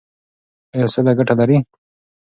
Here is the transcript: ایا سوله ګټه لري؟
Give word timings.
ایا 0.73 0.87
سوله 0.93 1.11
ګټه 1.17 1.33
لري؟ 1.39 1.57